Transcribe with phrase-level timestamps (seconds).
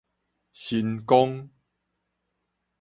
[0.51, 1.47] 神岡